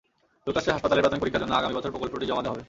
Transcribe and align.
যুক্তরাষ্ট্রের 0.45 0.75
হাসপাতালে 0.75 1.01
প্রাথমিক 1.03 1.21
পরীক্ষার 1.23 1.43
জন্য 1.43 1.53
আগামী 1.59 1.73
বছর 1.77 1.93
প্রকল্পটি 1.93 2.25
জমা 2.29 2.41
দেওয়া 2.43 2.53
হবে। 2.53 2.59